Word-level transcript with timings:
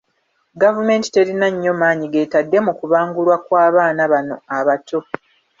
Gavumenti 0.61 1.07
terina 1.15 1.47
nnyo 1.53 1.73
maanyi 1.81 2.05
g'etadde 2.13 2.57
mu 2.65 2.71
kubangulwa 2.79 3.35
kwa 3.45 3.65
baana 3.75 4.03
bano 4.13 4.35
abato. 4.57 4.99